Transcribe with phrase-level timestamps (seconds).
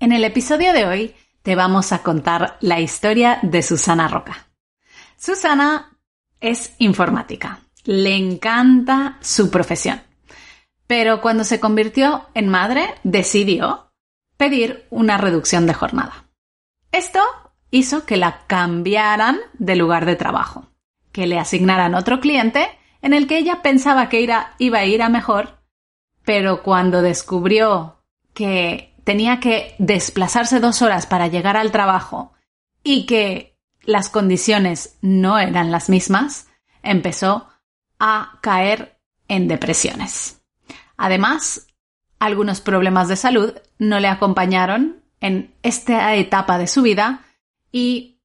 [0.00, 4.48] En el episodio de hoy te vamos a contar la historia de Susana Roca.
[5.16, 5.98] Susana
[6.40, 10.02] es informática, le encanta su profesión,
[10.86, 13.92] pero cuando se convirtió en madre decidió
[14.36, 16.26] pedir una reducción de jornada.
[16.92, 17.20] Esto
[17.70, 20.70] hizo que la cambiaran de lugar de trabajo,
[21.12, 22.68] que le asignaran otro cliente
[23.00, 24.20] en el que ella pensaba que
[24.58, 25.60] iba a ir a mejor,
[26.24, 28.02] pero cuando descubrió
[28.32, 32.32] que tenía que desplazarse dos horas para llegar al trabajo
[32.82, 36.48] y que las condiciones no eran las mismas,
[36.82, 37.48] empezó
[37.98, 40.42] a caer en depresiones.
[40.96, 41.66] Además,
[42.18, 47.22] algunos problemas de salud no le acompañaron en esta etapa de su vida
[47.72, 48.20] y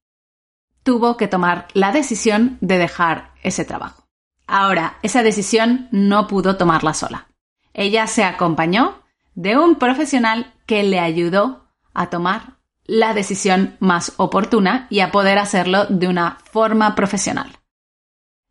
[0.82, 4.06] tuvo que tomar la decisión de dejar ese trabajo.
[4.46, 7.28] Ahora, esa decisión no pudo tomarla sola.
[7.72, 9.02] Ella se acompañó
[9.34, 11.64] de un profesional que le ayudó
[11.94, 17.58] a tomar la decisión más oportuna y a poder hacerlo de una forma profesional.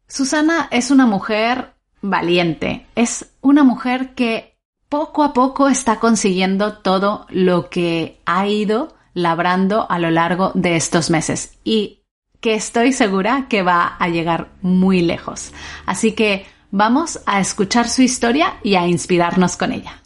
[0.07, 4.57] Susana es una mujer valiente, es una mujer que
[4.88, 10.75] poco a poco está consiguiendo todo lo que ha ido labrando a lo largo de
[10.75, 12.03] estos meses y
[12.39, 15.52] que estoy segura que va a llegar muy lejos.
[15.85, 20.02] Así que vamos a escuchar su historia y a inspirarnos con ella.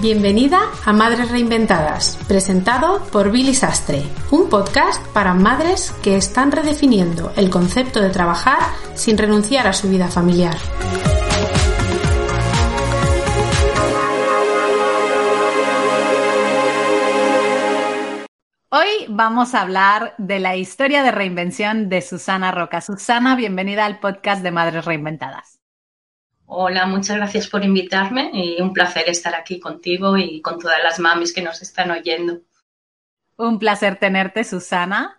[0.00, 7.32] Bienvenida a Madres Reinventadas, presentado por Billy Sastre, un podcast para madres que están redefiniendo
[7.34, 8.60] el concepto de trabajar
[8.94, 10.56] sin renunciar a su vida familiar.
[18.70, 22.80] Hoy vamos a hablar de la historia de reinvención de Susana Roca.
[22.82, 25.57] Susana, bienvenida al podcast de Madres Reinventadas.
[26.50, 30.98] Hola, muchas gracias por invitarme y un placer estar aquí contigo y con todas las
[30.98, 32.40] mamis que nos están oyendo.
[33.36, 35.18] Un placer tenerte, Susana.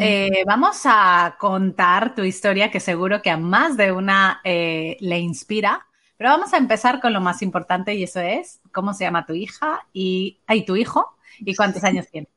[0.00, 5.18] Eh, vamos a contar tu historia que seguro que a más de una eh, le
[5.18, 9.26] inspira, pero vamos a empezar con lo más importante y eso es cómo se llama
[9.26, 12.28] tu hija y, y tu hijo y cuántos años tiene.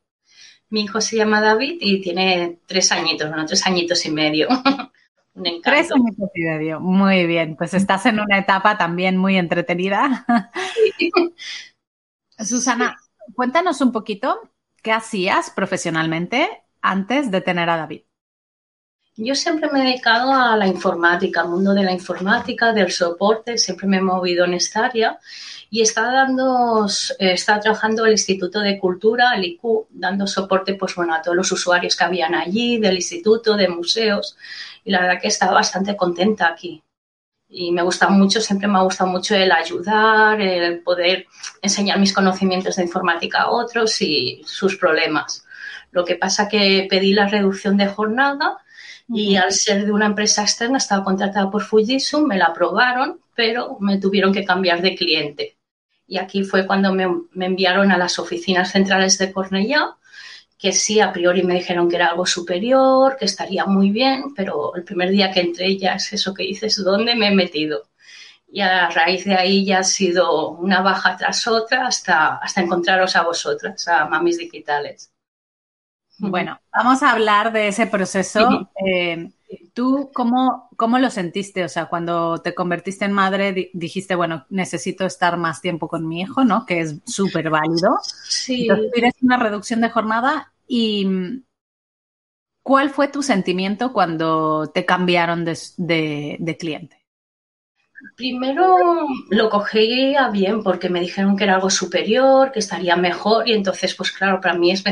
[0.70, 4.48] Mi hijo se llama David y tiene tres añitos, bueno, tres añitos y medio.
[5.64, 6.80] Tres años y medio.
[6.80, 7.56] Muy bien.
[7.56, 10.26] Pues estás en una etapa también muy entretenida.
[12.40, 12.98] Susana,
[13.34, 14.40] cuéntanos un poquito
[14.82, 18.02] qué hacías profesionalmente antes de tener a David.
[19.20, 23.58] Yo siempre me he dedicado a la informática, al mundo de la informática, del soporte,
[23.58, 25.18] siempre me he movido en esta área
[25.72, 26.86] y está dando,
[27.18, 31.52] está trabajando el Instituto de Cultura, el IQ, dando soporte pues bueno a todos los
[31.52, 34.38] usuarios que habían allí, del instituto, de museos
[34.88, 36.82] y la verdad que estaba bastante contenta aquí.
[37.50, 41.28] Y me gusta mucho, siempre me ha gustado mucho el ayudar, el poder
[41.62, 45.46] enseñar mis conocimientos de informática a otros y sus problemas.
[45.92, 48.60] Lo que pasa que pedí la reducción de jornada
[49.10, 53.76] y al ser de una empresa externa estaba contratada por Fujitsu, me la aprobaron, pero
[53.82, 55.58] me tuvieron que cambiar de cliente.
[56.08, 59.98] Y aquí fue cuando me, me enviaron a las oficinas centrales de Cornellá
[60.58, 64.76] que sí, a priori me dijeron que era algo superior, que estaría muy bien, pero
[64.76, 67.90] el primer día que entré ya es eso que dices, ¿dónde me he metido?
[68.50, 73.16] Y a raíz de ahí ya ha sido una baja tras otra hasta, hasta encontraros
[73.16, 75.12] a vosotras, a mamis digitales.
[76.20, 78.70] Bueno, vamos a hablar de ese proceso.
[78.84, 79.30] Eh,
[79.74, 81.64] ¿Tú cómo, cómo, lo sentiste?
[81.64, 86.22] O sea, cuando te convertiste en madre, dijiste, bueno, necesito estar más tiempo con mi
[86.22, 86.66] hijo, ¿no?
[86.66, 88.00] Que es súper válido.
[88.24, 88.68] Sí.
[88.68, 91.44] Entonces, una reducción de jornada y
[92.64, 95.58] ¿cuál fue tu sentimiento cuando te cambiaron de,
[96.40, 96.98] de cliente?
[98.16, 103.54] Primero lo cogí bien porque me dijeron que era algo superior, que estaría mejor y
[103.54, 104.84] entonces, pues claro, para mí es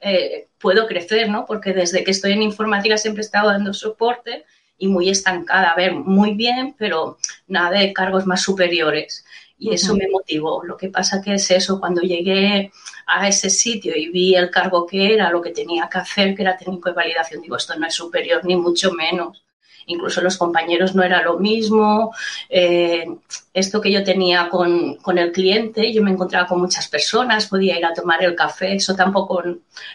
[0.00, 1.44] eh, puedo crecer, ¿no?
[1.44, 4.44] Porque desde que estoy en informática siempre he estado dando soporte
[4.76, 5.70] y muy estancada.
[5.70, 9.24] A ver, muy bien, pero nada de cargos más superiores.
[9.62, 10.64] Y eso me motivó.
[10.64, 12.72] Lo que pasa que es eso, cuando llegué
[13.06, 16.42] a ese sitio y vi el cargo que era, lo que tenía que hacer, que
[16.42, 19.44] era técnico de validación, digo, esto no es superior ni mucho menos.
[19.86, 22.12] incluso los compañeros no era lo mismo.
[22.48, 23.06] Eh,
[23.54, 27.86] esto que yo tenía con, el cliente, yo me encontraba con muchas personas, podía ir
[27.86, 29.42] a tomar el café, eso tampoco,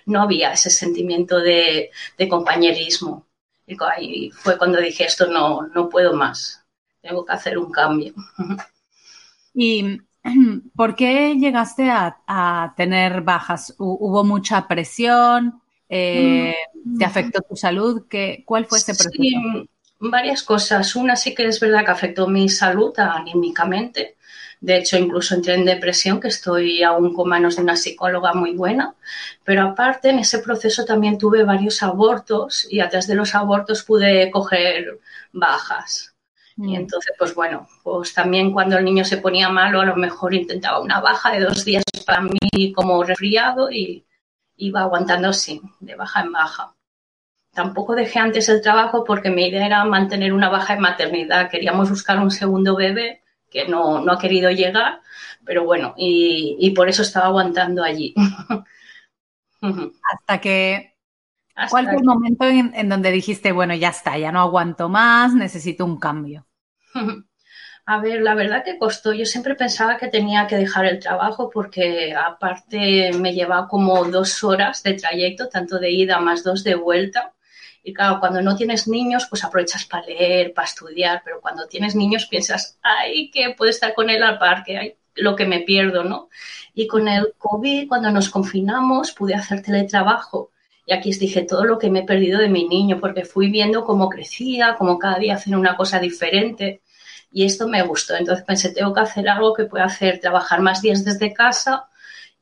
[0.06, 1.92] no había ese sentimiento de,
[2.30, 3.26] compañerismo.
[3.66, 6.64] Y fue cuando dije, esto no, no puedo más,
[7.02, 8.14] tengo que hacer un cambio.
[9.60, 10.00] ¿Y
[10.76, 13.74] por qué llegaste a, tener bajas?
[13.80, 15.62] ¿Hubo mucha presión?
[15.90, 16.54] Eh,
[17.00, 17.08] ¿Te mm.
[17.08, 18.06] afectó tu salud?
[18.08, 19.12] ¿Qué, ¿Cuál fue ese proceso?
[19.12, 19.34] Sí,
[20.00, 20.96] varias cosas.
[20.96, 24.18] Una sí que es verdad que afectó mi salud anímicamente.
[24.60, 28.54] De hecho, incluso entré en depresión, que estoy aún con manos de una psicóloga muy
[28.56, 28.94] buena.
[29.44, 34.30] Pero aparte, en ese proceso también tuve varios abortos y atrás de los abortos pude
[34.30, 35.00] coger
[35.32, 36.14] bajas.
[36.58, 36.76] Y mm.
[36.76, 40.80] entonces, pues bueno, pues también cuando el niño se ponía malo, a lo mejor intentaba
[40.80, 44.06] una baja de dos días para mí como resfriado y
[44.58, 46.74] iba aguantando así, de baja en baja.
[47.54, 51.50] Tampoco dejé antes el trabajo porque mi idea era mantener una baja en maternidad.
[51.50, 55.02] Queríamos buscar un segundo bebé que no, ha querido llegar,
[55.46, 58.14] pero bueno, y, por eso estaba aguantando allí.
[59.62, 60.98] Hasta que
[61.70, 65.86] ¿Cuál fue el momento en, donde dijiste, bueno, ya está, ya no aguanto más, necesito
[65.86, 66.47] un cambio?
[67.90, 69.14] A ver, la verdad que costó.
[69.14, 74.44] Yo siempre pensaba que tenía que dejar el trabajo porque aparte me llevaba como dos
[74.44, 77.34] horas de trayecto, tanto de ida más dos de vuelta.
[77.84, 81.96] Y claro, cuando no tienes niños, pues aprovechas para leer, para estudiar, pero cuando tienes
[81.96, 86.28] niños piensas, ay, que puedo estar con él al parque, lo que me pierdo, ¿no?
[86.74, 90.52] Y con el COVID, cuando nos confinamos, pude hacer teletrabajo.
[90.86, 93.50] Y aquí os dije todo lo que me he perdido de mi niño, porque fui
[93.50, 96.82] viendo cómo crecía, cómo cada día hacen una cosa diferente
[97.32, 98.16] y esto me gustó.
[98.16, 101.90] Entonces pensé, tengo que hacer algo que pueda hacer trabajar más días desde casa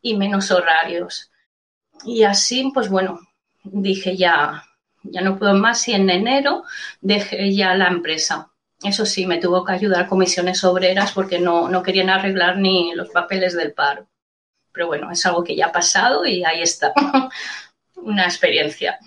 [0.01, 1.31] y menos horarios.
[2.03, 3.19] Y así, pues bueno,
[3.63, 4.63] dije ya,
[5.03, 6.63] ya no puedo más y en enero
[7.01, 8.51] dejé ya la empresa.
[8.83, 13.09] Eso sí, me tuvo que ayudar comisiones obreras porque no, no querían arreglar ni los
[13.09, 14.07] papeles del paro.
[14.71, 16.93] Pero bueno, es algo que ya ha pasado y ahí está.
[17.95, 18.99] Una experiencia.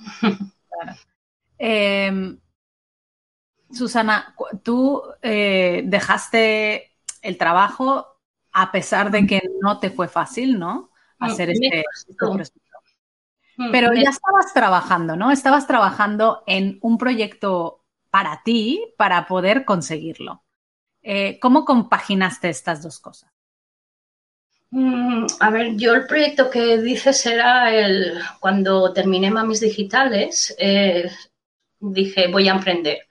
[1.59, 2.39] Em,
[3.71, 6.93] Susana, tú eh, dejaste
[7.23, 8.07] el trabajo
[8.53, 10.91] a pesar de que no te fue fácil, ¿no?
[11.19, 12.53] Hacer este, este proceso.
[13.57, 15.31] Mm, Pero ya estabas trabajando, ¿no?
[15.31, 20.45] Estabas trabajando en un proyecto para ti, para poder conseguirlo.
[21.03, 23.31] Eh, ¿Cómo compaginaste estas dos cosas?
[24.71, 31.11] Mm, a ver, yo el proyecto que dices era el cuando terminé Mamis Digitales, eh,
[31.81, 33.08] dije voy a emprender.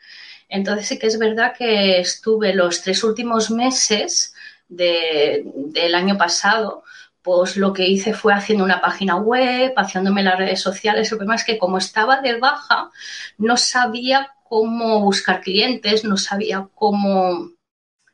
[0.49, 4.33] Entonces sí que es verdad que estuve los tres últimos meses
[4.69, 6.83] del año pasado,
[7.21, 11.11] pues lo que hice fue haciendo una página web, haciéndome las redes sociales.
[11.11, 12.89] El problema es que como estaba de baja,
[13.38, 17.51] no sabía cómo buscar clientes, no sabía cómo,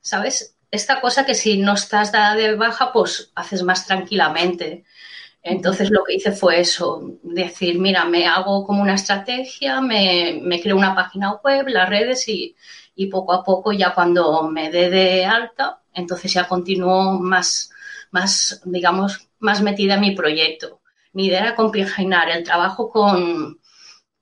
[0.01, 0.55] ¿sabes?
[0.71, 4.83] Esta cosa que si no estás dada de baja, pues haces más tranquilamente.
[5.43, 10.77] Entonces lo que hice fue eso, decir, mira, me hago como una estrategia, me, creo
[10.77, 12.55] una página web, las redes y,
[13.11, 17.71] poco a poco ya cuando me dé de alta, entonces ya continúo más,
[18.11, 20.81] más, digamos, más metida en mi proyecto.
[21.11, 23.59] Mi idea era compaginar el trabajo con,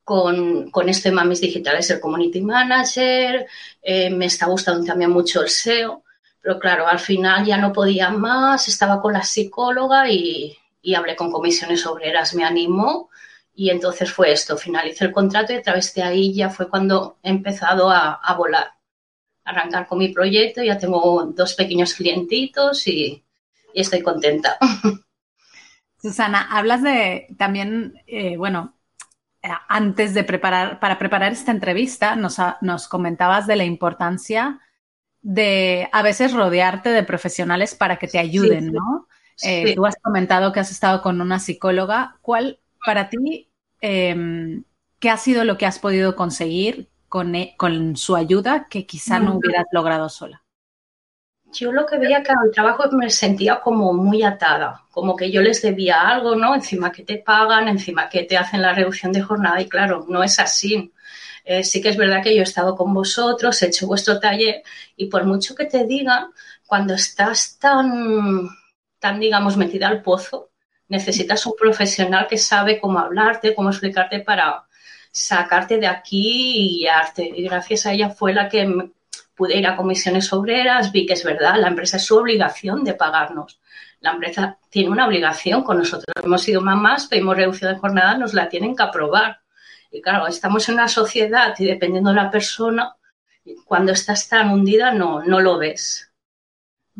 [0.03, 3.45] con, este Mamis Digitales, el Community Manager,
[3.81, 6.04] eh, me está gustando también mucho el SEO,
[6.42, 11.16] pero claro, al final ya no podía más, estaba con la psicóloga y, y hablé
[11.16, 13.09] con comisiones obreras, me animó
[13.54, 17.18] y entonces fue esto, finalicé el contrato y a través de ahí ya fue cuando
[17.21, 18.73] he empezado a, volar,
[19.44, 23.23] arrancar con mi proyecto, ya tengo dos pequeños clientitos y,
[23.73, 24.57] estoy contenta.
[26.02, 28.76] Susana, hablas de también, eh, bueno,
[29.69, 34.59] antes de preparar, para preparar esta entrevista, nos, nos comentabas de la importancia
[35.21, 39.07] de a veces rodearte de profesionales para que te ayuden, ¿no?
[39.44, 42.18] Eh, tú has comentado que has estado con una psicóloga.
[42.21, 44.64] ¿Cuál para ti, em,
[45.00, 49.19] qué ha sido lo que has podido conseguir con, e, con su ayuda que quizá
[49.19, 50.44] no hubieras logrado sola?
[51.54, 55.42] Yo lo que veía que al trabajo me sentía como muy atada, como que yo
[55.42, 56.56] les debía algo, ¿no?
[56.56, 60.24] Encima que te pagan, encima que te hacen la reducción de jornada y claro, no
[60.24, 60.94] es así.
[61.44, 64.64] Eh, sí que es verdad que yo he estado con vosotros, he hecho vuestro taller
[64.95, 66.28] y por mucho que te digan,
[66.66, 68.48] cuando estás tan
[69.01, 70.51] tan, digamos, metida al pozo,
[70.87, 74.65] necesitas un profesional que sabe cómo hablarte, cómo explicarte para
[75.11, 77.29] sacarte de aquí y guiarte.
[77.35, 78.91] Y gracias a ella fue la que
[79.35, 82.93] pude ir a comisiones obreras, vi que es verdad, la empresa es su obligación de
[82.93, 83.59] pagarnos.
[84.01, 86.13] La empresa tiene una obligación con nosotros.
[86.23, 89.39] Hemos sido mamás, pedimos reducción de jornada, nos la tienen que aprobar.
[89.91, 92.95] Y claro, estamos en una sociedad y dependiendo de la persona,
[93.65, 96.10] cuando estás tan hundida no, no lo ves.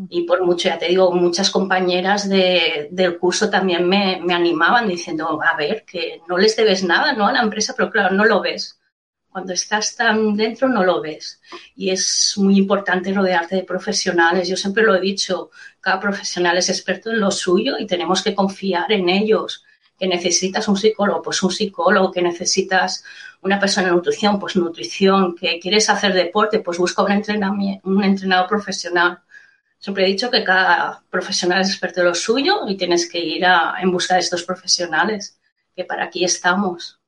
[0.10, 5.40] Y por mucho, ya te digo, muchas compañeras del curso también me, me, animaban diciendo,
[5.44, 7.28] a ver, que no les debes nada, ¿no?
[7.28, 8.80] A la empresa, pero claro, no lo ves.
[9.30, 11.42] Cuando estás tan dentro no lo ves.
[11.76, 14.48] Y es muy importante rodearte de profesionales.
[14.48, 18.36] Yo siempre lo he dicho, cada profesional es experto en lo suyo y tenemos que
[18.36, 19.64] confiar en ellos.
[19.98, 22.12] Que necesitas un psicólogo, pues un psicólogo.
[22.12, 23.04] Que necesitas
[23.42, 25.36] una persona en nutrición, pues nutrición.
[25.36, 29.22] Que quieres hacer deporte, pues busca un, un entrenador profesional
[29.82, 33.44] Siempre he dicho que cada profesional es experto en lo suyo y tienes que ir
[33.44, 35.40] en busca de estos profesionales,
[35.76, 37.00] que para aquí estamos.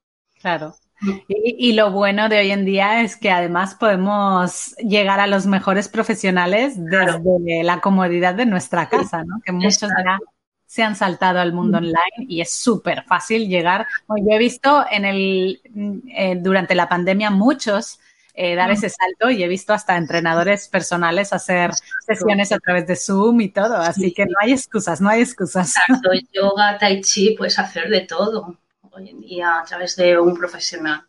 [0.42, 0.76] Claro.
[1.02, 1.12] Mm.
[1.28, 5.88] Y, lo bueno de hoy en día es que además podemos llegar a los mejores
[5.88, 9.40] profesionales desde la comodidad de nuestra casa, ¿no?
[9.46, 10.18] Que muchos ya
[10.66, 11.84] se han saltado al mundo mm.
[11.84, 13.86] online y es súper fácil llegar.
[14.10, 15.62] yo he visto en el,
[16.10, 18.00] eh, durante la pandemia muchos
[18.36, 21.72] eh, dar ese salto y he visto hasta entrenadores personales hacer
[22.06, 25.76] sesiones a través de Zoom y todo, así que no hay excusas, no hay excusas.
[25.78, 28.58] Exacto, yoga, tai chi, puedes hacer de todo
[28.92, 31.08] hoy en día a través de un profesional.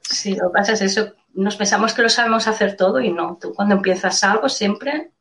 [0.00, 3.38] Sí, lo que pasa es eso, nos pensamos que lo sabemos hacer todo y no,
[3.40, 5.12] tú cuando empiezas algo siempre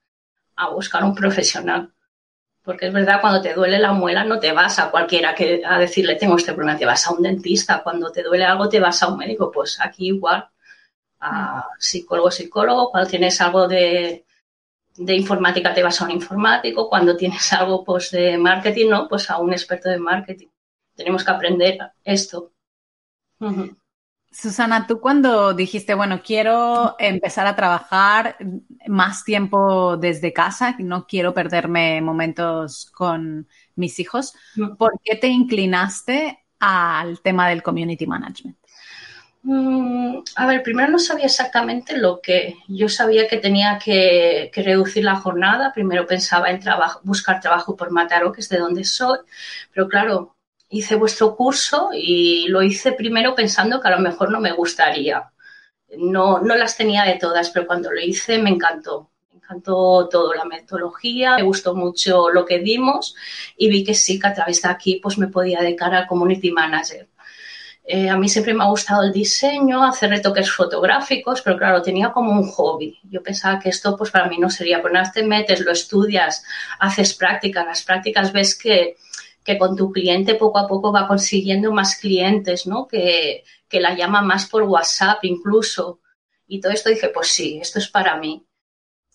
[0.56, 1.94] a buscar un profesional.
[2.68, 5.80] Porque es verdad, cuando te duele la muela no te vas a cualquiera que, a
[5.80, 7.82] decirle tengo este problema, te vas a un dentista.
[7.82, 9.50] Cuando te duele algo te vas a un médico.
[9.50, 10.50] Pues aquí igual,
[11.22, 12.92] a psicólogo, psicólogo.
[12.92, 14.26] Cuando tienes algo de,
[14.98, 16.90] informática te vas a un informático.
[16.90, 19.08] Cuando tienes algo pues, de marketing, ¿no?
[19.08, 20.48] Pues a un experto de marketing.
[20.94, 22.52] Tenemos que aprender esto.
[24.30, 28.36] Susana, tú cuando dijiste, bueno, quiero empezar a trabajar
[28.88, 34.34] más tiempo desde casa, no quiero perderme momentos con mis hijos,
[34.78, 38.58] ¿por qué te inclinaste al tema del community management?
[39.44, 42.56] Mm, a ver, primero no sabía exactamente lo que.
[42.68, 45.72] Yo sabía que tenía que, reducir la jornada.
[45.74, 46.60] Primero pensaba en
[47.04, 49.20] buscar trabajo por Mataró, que es de donde soy.
[49.74, 50.36] Pero claro,
[50.70, 55.32] hice vuestro curso y lo hice primero pensando que a lo mejor no me gustaría.
[55.98, 59.10] No, no las tenía de todas, pero cuando lo hice me encantó.
[59.32, 63.16] Me encantó todo, la metodología, me gustó mucho lo que dimos
[63.56, 66.52] y vi que sí, que a través de aquí pues me podía dedicar al community
[66.52, 67.08] manager.
[67.90, 72.12] Eh, a mí siempre me ha gustado el diseño, hacer retoques fotográficos, pero claro, tenía
[72.12, 73.00] como un hobby.
[73.04, 76.44] Yo pensaba que esto pues para mí no sería, ponerte, metes, lo estudias,
[76.80, 78.98] haces prácticas, las prácticas ves que,
[79.42, 82.88] que con tu cliente poco a poco va consiguiendo más clientes, ¿no?
[82.88, 86.00] Que, que la llama más por WhatsApp incluso.
[86.48, 88.46] Y todo esto dije, pues sí, esto es para mí.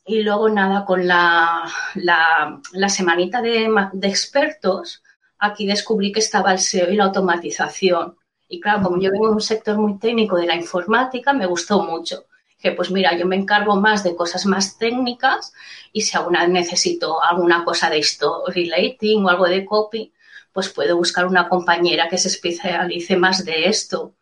[0.05, 3.71] Y luego nada, con la, la, semanita de,
[4.03, 5.03] expertos,
[5.39, 8.17] aquí descubrí que estaba el SEO y la automatización.
[8.49, 11.83] Y claro, como yo vengo de un sector muy técnico de la informática, me gustó
[11.85, 12.27] mucho.
[12.57, 15.53] Dije, pues mira, yo me encargo más de cosas más técnicas
[15.93, 20.13] y si alguna necesito alguna cosa de story relating o algo de copy,
[20.53, 24.15] pues puedo buscar una compañera que se especialice más de esto.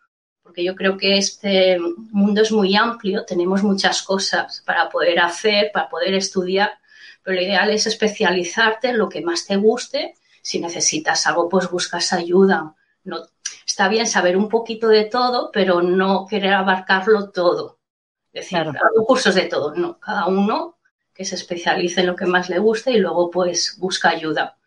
[0.50, 1.78] Porque yo creo que este
[2.10, 6.72] mundo es muy amplio, tenemos muchas cosas para poder hacer, para poder estudiar,
[7.22, 10.16] pero lo ideal es especializarte en lo que más te guste.
[10.42, 12.74] Si necesitas algo, pues buscas ayuda.
[13.04, 13.18] No,
[13.64, 17.78] está bien saber un poquito de todo, pero no querer abarcarlo todo.
[18.32, 18.72] Es decir,
[19.06, 20.78] cursos de todo, no, cada uno
[21.14, 24.58] que se especialice en lo que más le guste y luego pues busca ayuda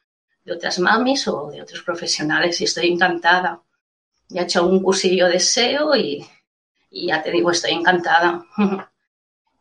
[0.46, 3.62] de otras mamis o de otros profesionales y estoy encantada.
[4.34, 6.25] Ya he hecho un cursillo de SEO y,
[6.90, 8.44] ya te digo, estoy encantada.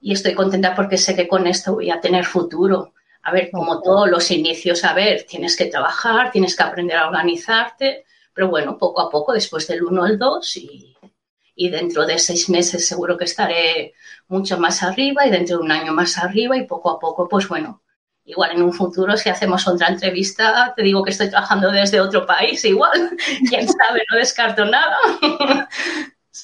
[0.00, 2.94] y estoy contenta porque sé que con esto voy a tener futuro.
[3.22, 7.06] A ver, como todos los inicios, a ver, tienes que trabajar, tienes que aprender a
[7.06, 10.96] organizarte, pero bueno, poco a poco, después del 1 al 2 y,
[11.54, 13.92] y dentro de seis meses seguro que estaré
[14.28, 17.46] mucho más arriba y dentro de un año más arriba y poco a poco, pues
[17.46, 17.82] bueno,
[18.24, 22.24] Igual en un futuro, si hacemos otra entrevista, te digo que estoy trabajando desde otro
[22.24, 23.16] país, igual.
[23.48, 24.96] Quién sabe, no descarto nada.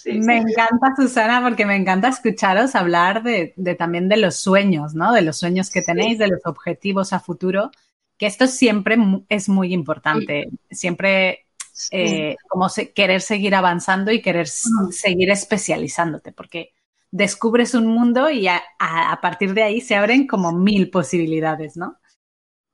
[0.06, 5.12] me encanta, Susana, porque me encanta escucharos hablar de, también de los sueños, ¿no?
[5.12, 7.70] De los sueños que tenéis, de los objetivos a futuro,
[8.16, 8.97] que esto siempre
[9.28, 10.49] es muy importante.
[10.70, 11.47] Siempre
[11.92, 16.73] eh, como querer seguir avanzando y querer seguir especializándote, porque
[17.10, 18.62] descubres un mundo y a,
[19.22, 21.98] partir de ahí se abren como mil posibilidades, ¿no?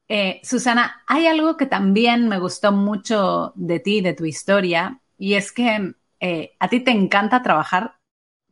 [0.08, 5.34] Eh, Susana, hay algo que también me gustó mucho de ti, de tu historia, y
[5.34, 7.96] es que eh, a ti te encanta trabajar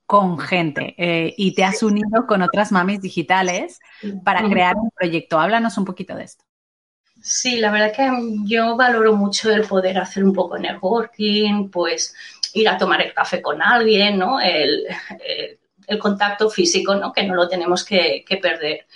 [0.07, 3.81] con gente eh, y te has unido con otras mamis digitales
[4.25, 5.39] para crear un proyecto.
[5.39, 6.45] Háblanos un poquito de esto.
[7.23, 8.11] Sí, la verdad que
[8.45, 12.15] yo valoro mucho el poder hacer un poco networking, pues
[12.53, 14.41] ir a tomar el café con alguien, ¿no?
[14.41, 14.85] El,
[15.99, 17.13] contacto físico, ¿no?
[17.13, 18.87] Que no lo tenemos que, perder.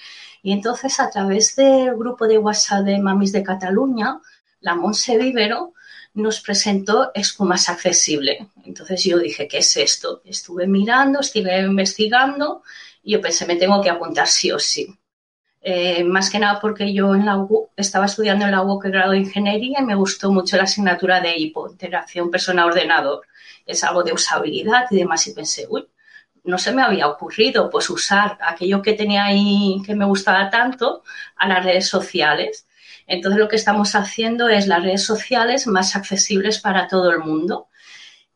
[0.42, 4.20] Y entonces, a través del grupo de WhatsApp de Mamis de Cataluña,
[4.60, 5.74] la Monse Vivero
[6.14, 8.48] nos presentó Espumas Accesible.
[8.64, 10.22] Entonces yo dije, ¿qué es esto?
[10.24, 12.62] Estuve mirando, estuve investigando
[13.02, 14.96] y yo pensé, me tengo que apuntar sí o sí.
[15.68, 17.12] Eh, más que nada porque yo
[17.76, 21.20] estaba estudiando en la UOC el grado de ingeniería y me gustó mucho la asignatura
[21.20, 23.26] de IPO, interacción persona-ordenador.
[23.66, 25.26] Es algo de usabilidad y demás.
[25.26, 25.86] Y pensé, uy,
[26.46, 31.02] no se me había ocurrido pues usar aquello que tenía ahí que me gustaba tanto
[31.36, 32.66] a las redes sociales.
[33.06, 37.68] Entonces lo que estamos haciendo es las redes sociales más accesibles para todo el mundo.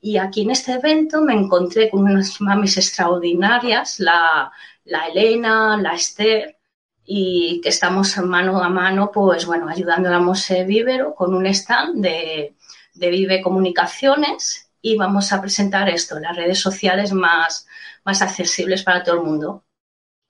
[0.00, 4.50] Y aquí en este evento me encontré con unas mamis extraordinarias, la,
[4.84, 6.56] la Elena, la Esther,
[7.04, 12.02] y que estamos mano a mano, pues bueno, ayudando a Mose Vivero con un stand
[12.02, 12.54] de,
[12.94, 17.66] de Vive Comunicaciones y vamos a presentar esto, las redes sociales más,
[18.04, 19.64] más accesibles para todo el mundo.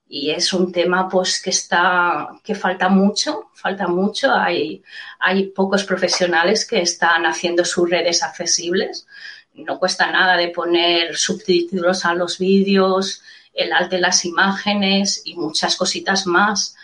[0.07, 4.33] Y es un tema pues que está, que falta mucho, falta mucho.
[4.33, 4.83] Hay,
[5.19, 9.07] hay pocos profesionales que están haciendo sus redes accesibles.
[9.53, 15.35] No cuesta nada de poner subtítulos a los vídeos, el arte de las imágenes y
[15.35, 16.75] muchas cositas más.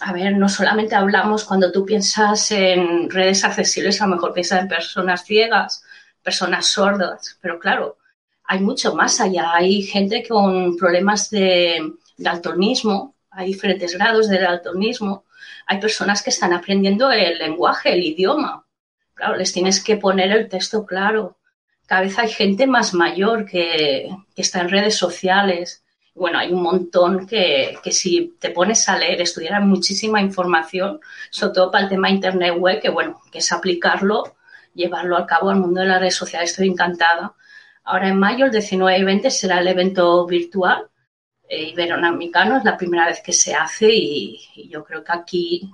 [0.00, 4.60] A ver, no solamente hablamos cuando tú piensas en redes accesibles, a lo mejor piensas
[4.60, 5.84] en personas ciegas,
[6.26, 7.98] personas sordas, pero claro,
[8.42, 9.54] hay mucho más allá.
[9.54, 11.80] Hay gente con problemas de
[12.18, 15.24] daltonismo, hay diferentes grados de daltonismo,
[15.66, 18.66] hay personas que están aprendiendo el lenguaje, el idioma.
[19.14, 21.36] Claro, les tienes que poner el texto claro.
[21.86, 25.84] Cada vez hay gente más mayor que, que está en redes sociales,
[26.16, 30.98] bueno, hay un montón que, si te pones a leer, estudiar muchísima información,
[31.30, 34.35] sobre todo para el tema Internet web, que bueno, que es aplicarlo,
[34.76, 36.50] llevarlo a cabo al mundo de las redes sociales.
[36.50, 37.34] Estoy encantada.
[37.84, 40.88] Ahora en mayo, el 19 y 20, será el evento virtual
[41.48, 42.58] eh, iberoamericano.
[42.58, 45.72] Es la primera vez que se hace y, yo creo que aquí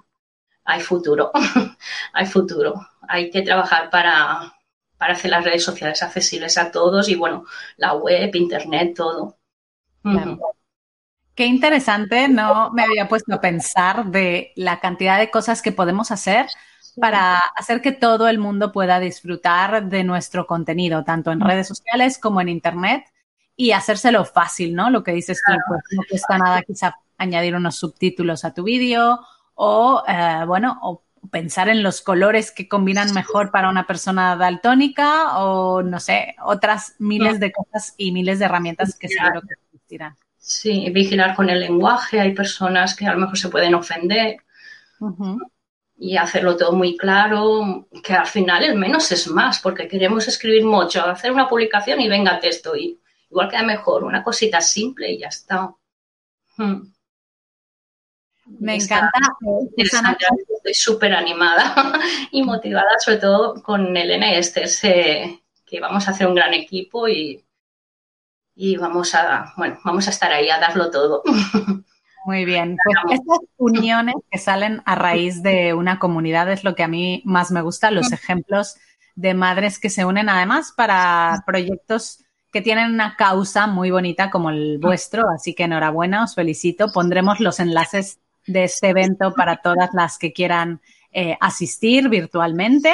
[0.64, 1.32] hay futuro.
[2.12, 2.74] hay futuro.
[3.08, 4.54] Hay que trabajar para,
[4.96, 7.44] para hacer las redes sociales accesibles a todos y bueno,
[7.76, 9.38] la web, Internet, todo.
[11.34, 16.10] Qué interesante, no me había puesto a pensar de la cantidad de cosas que podemos
[16.10, 16.46] hacer
[17.00, 22.18] para hacer que todo el mundo pueda disfrutar de nuestro contenido, tanto en redes sociales
[22.18, 23.04] como en Internet,
[23.56, 24.90] y hacérselo fácil, ¿no?
[24.90, 29.20] Lo que dices tú, pues no cuesta nada quizá añadir unos subtítulos a tu vídeo
[29.54, 35.38] o, eh, bueno, o pensar en los colores que combinan mejor para una persona daltónica
[35.38, 39.54] o, no sé, otras miles de cosas y miles de herramientas que seguro que
[40.38, 42.18] Sí, vigilar con el lenguaje.
[42.18, 44.38] Hay personas que a lo mejor se pueden ofender.
[46.02, 50.64] Y hacerlo todo muy claro, que al final el menos es más, porque queremos escribir
[50.64, 52.74] mucho, hacer una publicación y venga texto.
[52.74, 55.72] Y igual queda mejor, una cosita simple y ya está.
[56.56, 56.92] Hmm.
[58.58, 59.12] Me encanta.
[59.76, 61.74] Estoy súper animada
[62.32, 64.68] y motivada, sobre todo con Elena y Esther,
[65.64, 67.44] que vamos a hacer un gran equipo y
[68.54, 71.22] y vamos a, bueno, vamos a estar ahí a darlo todo.
[72.24, 72.76] Muy bien.
[72.84, 77.22] Pues estas uniones que salen a raíz de una comunidad es lo que a mí
[77.24, 78.76] más me gusta, los ejemplos
[79.14, 84.50] de madres que se unen además para proyectos que tienen una causa muy bonita como
[84.50, 86.92] el vuestro, así que enhorabuena, os felicito.
[86.92, 90.82] Pondremos los enlaces de este evento para todas las que quieran
[91.12, 92.92] eh, asistir virtualmente.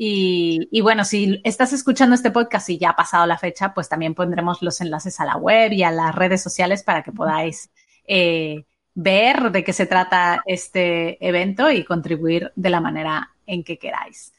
[0.00, 4.14] Y, bueno, si estás escuchando este podcast y ya ha pasado la fecha, pues también
[4.14, 7.70] pondremos los enlaces a la web y a las redes sociales para que podáis
[8.08, 13.78] eh, ver de qué se trata este evento y contribuir de la manera en que
[13.78, 14.32] queráis.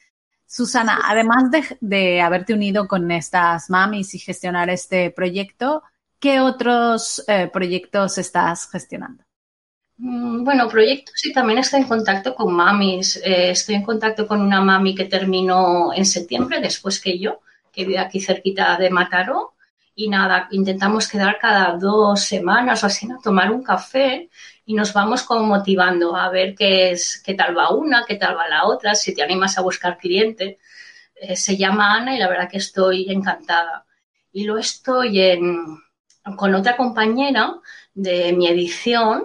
[0.45, 1.43] Susana, además
[1.79, 5.83] de, haberte unido con estas mamis y gestionar este proyecto,
[6.19, 9.23] ¿qué otros eh, proyectos estás gestionando?
[9.97, 13.17] Mm, bueno, proyectos y también estoy en contacto con mamis.
[13.17, 17.85] Eh, estoy en contacto con una mami que terminó en septiembre, después que yo, que
[17.85, 19.53] vive aquí cerquita de Mataró.
[20.01, 24.29] Y nada, intentamos quedar cada dos semanas o así a tomar un café
[24.65, 28.37] y nos vamos como motivando a ver qué es, qué tal va una, qué tal
[28.37, 30.57] va la otra, si te animas a buscar cliente.
[31.15, 33.85] Eh, se llama Ana y la verdad que estoy encantada.
[34.31, 35.57] Y lo estoy en,
[36.37, 37.55] con otra compañera
[37.93, 39.23] de mi edición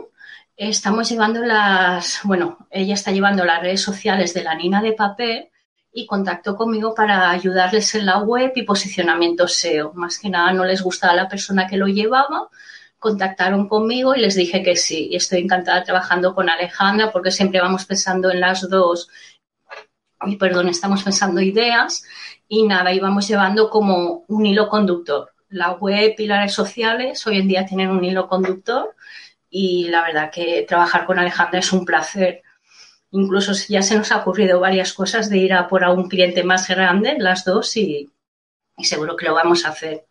[0.57, 5.51] Estamos llevando las, bueno, ella está llevando las redes sociales de la Nina de Papel
[5.97, 9.93] y contactó conmigo para ayudarles en la web y posicionamiento SEO.
[9.95, 12.49] Más que nada no les gustaba la persona que lo llevaba,
[12.99, 15.09] contactaron conmigo y les dije que sí.
[15.13, 19.09] Y estoy encantada trabajando con Alejandra porque siempre vamos pensando en las dos,
[20.27, 22.05] y perdón, estamos pensando ideas
[22.49, 25.33] y nada, íbamos llevando como un hilo conductor.
[25.49, 28.95] La web y las redes sociales hoy en día tienen un hilo conductor
[29.49, 32.43] y la verdad que trabajar con Alejandra es un placer.
[33.16, 36.42] Incluso ya se nos ha ocurrido varias cosas de ir a por a un cliente
[36.42, 38.11] más grande, las dos, y,
[38.79, 40.05] seguro que lo vamos a hacer.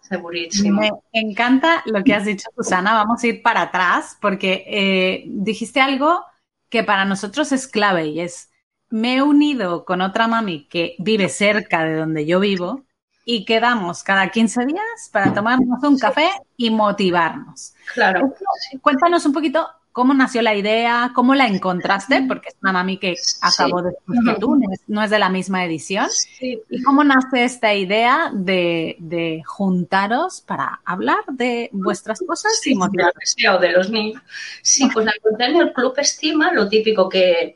[0.00, 0.80] Segurísimo.
[1.12, 2.94] Me encanta lo que has dicho, Susana.
[2.94, 6.24] Vamos a ir para atrás porque eh, dijiste algo
[6.70, 8.50] que para nosotros es clave y es,
[8.88, 12.86] me he unido con otra mami que vive cerca de donde yo vivo
[13.26, 17.74] y quedamos cada 15 días para tomarnos un café y motivarnos.
[17.92, 18.32] Claro.
[18.80, 23.14] Cuéntanos un poquito cómo nació la idea, cómo la encontraste, porque es una mami que
[23.40, 26.08] acabó después que tú, no es, de la misma edición.
[26.40, 33.12] ¿Y cómo nace esta idea de, juntaros para hablar de vuestras cosas y motivar?
[33.54, 34.22] O de los niños.
[34.62, 37.54] Sí, pues la encontré en el Club Estima, lo típico que,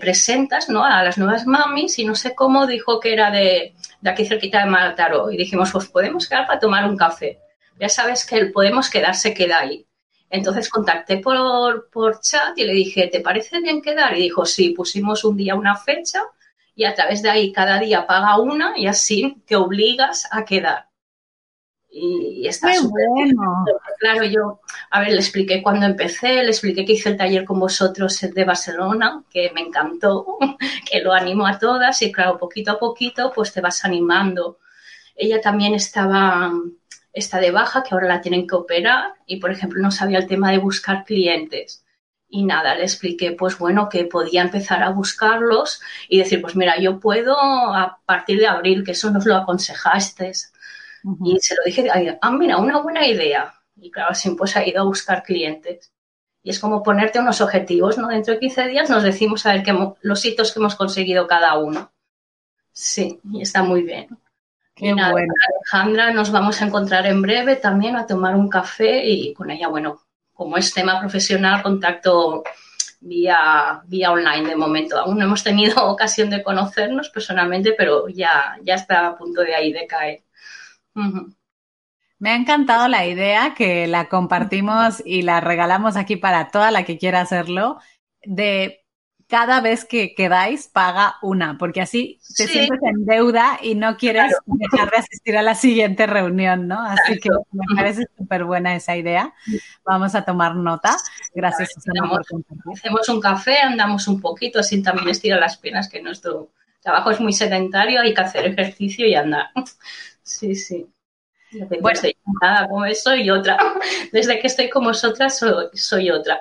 [0.00, 0.82] presentas ¿no?
[0.82, 4.60] a las nuevas mamis y no sé cómo dijo que era de, de aquí cerquita
[4.60, 7.38] de Mataró y dijimos, pues podemos quedar para tomar un café.
[7.78, 9.87] Ya sabes que el podemos quedar se queda ahí.
[10.30, 14.16] Entonces contacté por, por chat y le dije, ¿te parece bien quedar?
[14.16, 16.22] Y dijo, sí, pusimos un día una fecha
[16.74, 20.88] y a través de ahí cada día paga una y así te obligas a quedar.
[21.90, 23.64] Y, está súper bueno.
[23.98, 24.60] Claro, yo,
[24.90, 28.44] a ver, le expliqué cuando empecé, le expliqué que hice el taller con vosotros de
[28.44, 30.38] Barcelona, que me encantó,
[30.90, 34.58] que lo animo a todas y claro, poquito a poquito pues te vas animando.
[35.16, 36.52] Ella también estaba
[37.12, 40.26] está de baja, que ahora la tienen que operar y, por ejemplo, no sabía el
[40.26, 41.84] tema de buscar clientes.
[42.30, 46.78] Y nada, le expliqué, pues bueno, que podía empezar a buscarlos y decir, pues mira,
[46.78, 50.32] yo puedo a partir de abril, que eso nos lo aconsejaste.
[51.24, 51.88] Y se lo dije,
[52.20, 53.54] ah, mira, una buena idea.
[53.76, 55.92] Y claro, así pues ha ido a buscar clientes.
[56.42, 58.08] Y es como ponerte unos objetivos, ¿no?
[58.08, 61.58] Dentro de 15 días nos decimos a ver qué, los hitos que hemos conseguido cada
[61.58, 61.92] uno.
[62.72, 64.08] Sí, y está muy bien.
[64.78, 69.50] Qué Alejandra nos vamos a encontrar en breve también a tomar un café y con
[69.50, 70.00] ella, bueno,
[70.32, 72.44] como es tema profesional, contacto
[73.00, 74.96] vía, vía online de momento.
[74.96, 79.54] Aún no hemos tenido ocasión de conocernos personalmente, pero ya, ya está a punto de
[79.56, 80.22] ahí de caer.
[82.20, 86.84] Me ha encantado la idea que la compartimos y la regalamos aquí para toda la
[86.84, 87.80] que quiera hacerlo,
[88.22, 88.84] de
[89.28, 94.34] cada vez que quedáis paga una, porque así te sientes en deuda y no quieres
[94.46, 96.82] dejar de asistir a la siguiente reunión, ¿no?
[96.82, 99.34] Así que me parece súper buena esa idea.
[99.84, 100.96] Vamos a tomar nota.
[101.34, 102.72] Gracias, Susana, por compartir.
[102.72, 107.20] Hacemos un café, andamos un poquito, así también estira las piernas, que nuestro trabajo es
[107.20, 109.50] muy sedentario, hay que hacer ejercicio y andar.
[110.22, 110.86] Sí, sí.
[111.52, 113.58] Bueno, estoy nada como eso y otra.
[114.12, 116.40] Desde que estoy con vosotras soy, soy otra.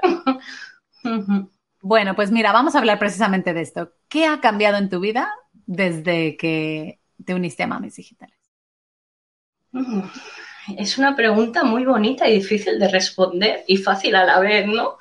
[1.90, 3.94] Bueno, pues mira, vamos a hablar precisamente de esto.
[4.10, 5.34] ¿Qué ha cambiado en tu vida
[5.66, 8.36] desde que te uniste a Mamis Digitales?
[9.72, 10.02] Mm,
[10.78, 14.98] es una pregunta muy bonita y difícil de responder y fácil a la vez, ¿no?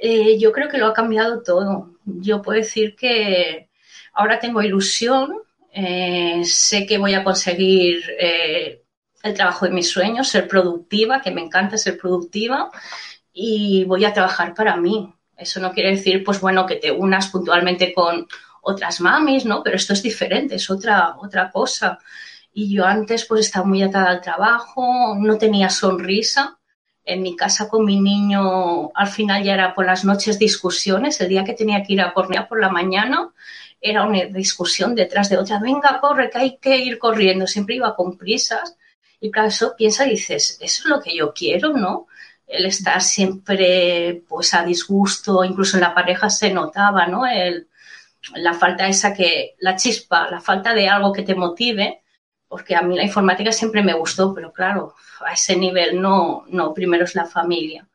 [0.00, 1.96] Eh, yo creo que lo ha cambiado todo.
[2.04, 3.68] Yo puedo decir que
[4.12, 5.36] ahora tengo ilusión,
[5.72, 8.84] eh, sé que voy a conseguir eh,
[9.24, 12.70] el trabajo de mis sueños, ser productiva, que me encanta ser productiva
[13.32, 15.12] y voy a trabajar para mí.
[15.40, 18.26] Eso no quiere decir, pues bueno, que te unas puntualmente con
[18.62, 19.62] otras mamis, ¿no?
[19.62, 21.98] Pero esto es diferente, es otra, otra cosa.
[22.52, 26.58] Y yo antes pues estaba muy atada al trabajo, no tenía sonrisa.
[27.04, 31.20] En mi casa con mi niño al final ya era por las noches discusiones.
[31.20, 33.30] El día que tenía que ir a correr por la mañana
[33.80, 35.58] era una discusión detrás de otra.
[35.58, 37.46] Venga, corre, que hay que ir corriendo.
[37.46, 38.76] Siempre iba con prisas.
[39.20, 42.06] Y claro, eso piensa y dices, eso es lo que yo quiero, ¿no?
[42.50, 47.24] El estar siempre pues a disgusto, incluso en la pareja se notaba, ¿no?
[47.26, 47.68] El,
[48.34, 52.02] la falta esa que, la chispa, la falta de algo que te motive,
[52.48, 56.74] porque a mí la informática siempre me gustó, pero claro, a ese nivel no, no,
[56.74, 57.86] primero es la familia.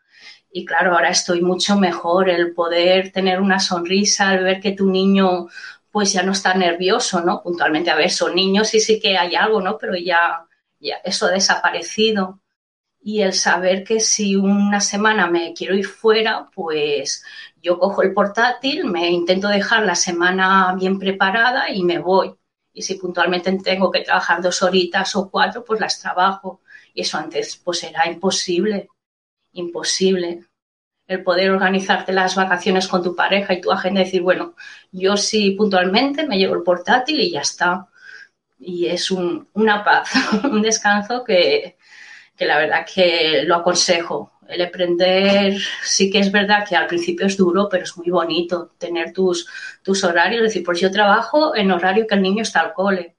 [0.52, 4.89] Y claro, ahora estoy mucho mejor, el poder tener una sonrisa, el ver que tu
[4.89, 5.48] niño
[5.91, 7.41] pues ya no está nervioso, ¿no?
[7.41, 9.78] Puntualmente, a ver, son niños y sí que hay algo, ¿no?
[9.78, 10.46] Pero ya,
[10.80, 12.39] ya eso ha desaparecido
[13.06, 17.24] y el saber que si una semana me quiero ir fuera, pues
[17.62, 22.34] yo cojo el portátil, me intento dejar la semana bien preparada y me voy.
[22.74, 26.62] Y si puntualmente tengo que trabajar dos horitas o cuatro, pues las trabajo.
[26.96, 28.88] Y eso antes pues era imposible,
[29.54, 30.44] imposible.
[31.06, 34.56] El poder organizarte las vacaciones con tu pareja y tu agenda y decir, bueno,
[34.91, 37.88] yo sí puntualmente me llevo el portátil y ya está.
[38.58, 40.10] Y es un, una paz,
[40.44, 41.74] un descanso que,
[42.36, 44.32] que la verdad que lo aconsejo.
[44.48, 48.74] El emprender sí que es verdad que al principio es duro, pero es muy bonito
[48.78, 49.48] tener tus,
[49.82, 50.41] tus horarios.
[50.41, 53.15] Es decir, pues yo trabajo en horario que el niño está al cole.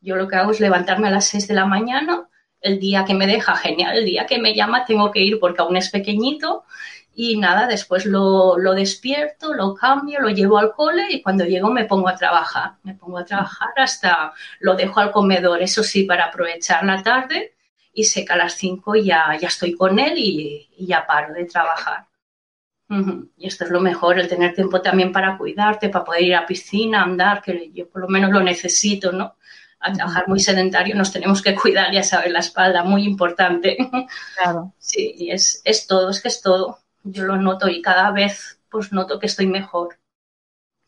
[0.00, 2.28] Yo lo que hago es levantarme a las 6 de la mañana,
[2.60, 5.62] el día que me deja, genial, el día que me llama tengo que ir porque
[5.62, 6.64] aún es pequeñito
[7.14, 11.70] y nada, después lo, lo, despierto, lo cambio, lo llevo al cole y cuando llego
[11.70, 12.74] me pongo a trabajar.
[12.84, 17.57] Me pongo a trabajar hasta lo dejo al comedor, eso sí, para aprovechar la tarde
[17.98, 21.34] y sé que a las 5 ya, ya estoy con él y, y ya paro
[21.34, 22.06] de trabajar.
[23.36, 26.46] Y esto es lo mejor, el tener tiempo también para cuidarte, para poder ir a
[26.46, 29.36] piscina, andar, que yo por lo menos lo necesito, ¿no?
[29.80, 33.76] A trabajar muy sedentario nos tenemos que cuidar, ya sabes, la espalda, muy importante.
[34.36, 34.72] Claro.
[34.78, 38.92] Sí, es, es todo, es que es todo yo lo noto y cada vez pues
[38.92, 39.98] noto que estoy mejor.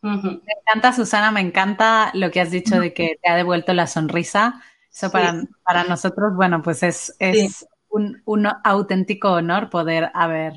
[0.03, 3.87] Me encanta, Susana, me encanta lo que has dicho de que te ha devuelto la
[3.87, 4.63] sonrisa.
[4.93, 10.55] Eso para, para nosotros, bueno, pues es, es un, un, auténtico honor poder haber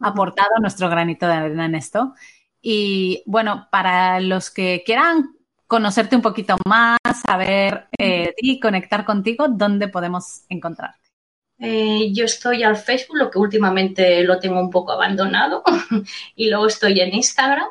[0.00, 2.14] aportado nuestro granito de arena en esto.
[2.60, 5.36] Y bueno, para los que quieran
[5.66, 10.98] conocerte un poquito más, saber eh, y conectar contigo, ¿dónde podemos encontrarte?
[11.58, 15.62] Eh, yo estoy al Facebook, lo que últimamente lo tengo un poco abandonado,
[16.36, 17.68] y luego estoy en Instagram.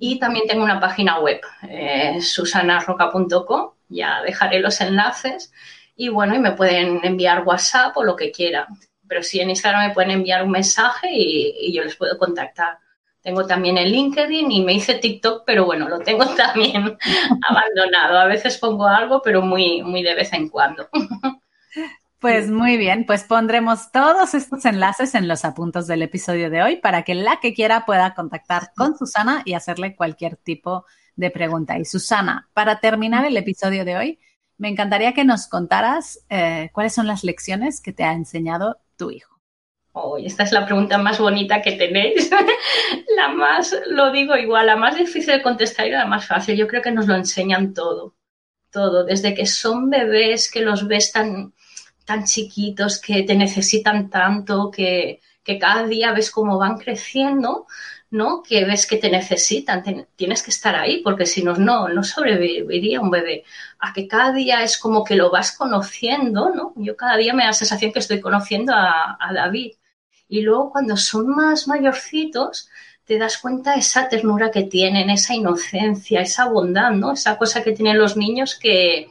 [0.00, 5.52] Y también tengo una página web, eh, susanarroca.com, ya dejaré los enlaces
[5.96, 8.66] y bueno, y me pueden enviar WhatsApp o lo que quieran,
[9.06, 12.78] pero sí en Instagram me pueden enviar un mensaje y, yo les puedo contactar.
[13.20, 16.98] Tengo también el LinkedIn y me hice TikTok, pero bueno, lo tengo también
[17.48, 18.18] abandonado.
[18.18, 20.88] A veces pongo algo, pero muy, muy de vez en cuando.
[22.18, 26.76] Pues muy bien, pues pondremos todos estos enlaces en los apuntos del episodio de hoy
[26.76, 31.78] para que la que quiera pueda contactar con Susana y hacerle cualquier tipo de pregunta.
[31.78, 34.18] Y Susana, para terminar el episodio de hoy,
[34.58, 39.10] me encantaría que nos contaras eh, cuáles son las lecciones que te ha enseñado tu
[39.10, 39.40] hijo.
[39.94, 42.30] Oh, esta es la pregunta más bonita que tenéis.
[43.16, 46.56] la más, lo digo igual, la más difícil de contestar y la más fácil.
[46.56, 48.14] Yo creo que nos lo enseñan todo.
[48.70, 49.04] Todo.
[49.04, 51.52] Desde que son bebés, que los ves tan
[52.04, 57.66] tan chiquitos que te necesitan tanto, que, que cada día ves cómo van creciendo,
[58.12, 58.42] ¿no?
[58.42, 59.82] Que ves que te necesitan,
[60.16, 63.44] tienes que estar ahí, porque si no, no, no sobreviviría un bebé.
[63.78, 66.74] A que cada día es como que lo vas conociendo, ¿no?
[66.76, 69.72] Yo cada día me da la sensación que estoy conociendo a, a David.
[70.28, 72.68] Y luego cuando son más mayorcitos,
[73.06, 77.12] te das cuenta esa ternura que tienen, esa inocencia, esa bondad, ¿no?
[77.12, 79.08] Esa cosa que tienen los niños que,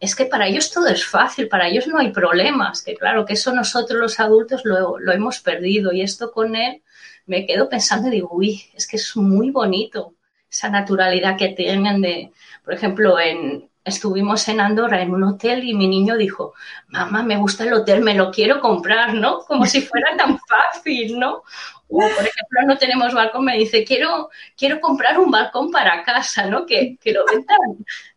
[0.00, 3.32] es que para ellos todo es fácil, para ellos no hay problemas, que claro, que
[3.32, 6.82] eso nosotros los adultos lo, lo hemos perdido y esto con él
[7.28, 10.14] me quedo pensando y digo, uy, es que es muy bonito
[10.50, 12.32] esa naturalidad que tienen de,
[12.64, 16.54] por ejemplo, en, estuvimos en Andorra en un hotel y mi niño dijo,
[16.88, 19.40] mamá, me gusta el hotel, me lo quiero comprar, ¿no?
[19.40, 21.42] Como si fuera tan fácil, ¿no?
[21.90, 26.46] O, por ejemplo, no tenemos balcón, me dice, quiero, quiero comprar un balcón para casa,
[26.46, 26.66] ¿no?
[26.66, 27.44] Que, que lo ven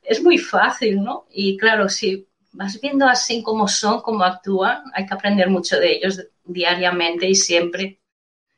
[0.03, 1.25] Es muy fácil, ¿no?
[1.31, 5.93] Y claro, si vas viendo así cómo son, cómo actúan, hay que aprender mucho de
[5.93, 8.00] ellos diariamente y siempre.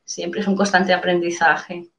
[0.05, 1.89] Siempre es un constante aprendizaje.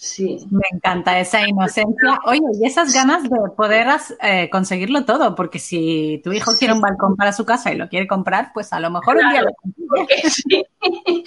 [0.00, 0.38] Sí.
[0.52, 2.20] Me encanta esa inocencia.
[2.24, 3.88] Oye, y esas ganas de poder
[4.22, 7.88] eh, conseguirlo todo, porque si tu hijo quiere un balcón para su casa y lo
[7.88, 10.22] quiere comprar, pues a lo mejor un día lo consigue.
[10.30, 10.64] Sí,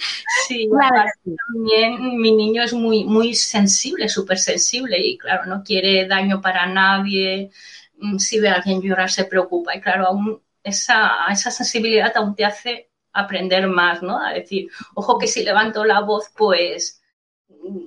[0.48, 1.10] sí claro.
[1.52, 6.64] también mi niño es muy, muy sensible, súper sensible y claro, no quiere daño para
[6.64, 7.50] nadie.
[7.98, 12.34] Mm, si ve a alguien llorar se preocupa y claro, aún esa, esa sensibilidad aún
[12.34, 14.18] te hace aprender más, ¿no?
[14.18, 17.02] A decir, ojo que si levanto la voz, pues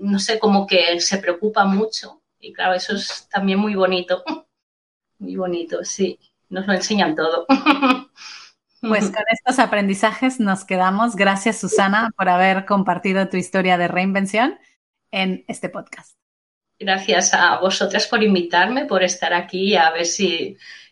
[0.01, 2.21] no sé, como que se preocupa mucho.
[2.39, 4.23] Y claro, eso es también muy bonito.
[5.17, 6.19] Muy bonito, sí.
[6.49, 7.45] Nos lo enseñan todo.
[8.87, 11.15] Pues con estos aprendizajes nos quedamos.
[11.15, 14.59] Gracias, Susana, por haber compartido tu historia de reinvención
[15.09, 16.15] en este podcast.
[16.77, 20.57] Gracias a vosotras por invitarme, por estar aquí y a ver si,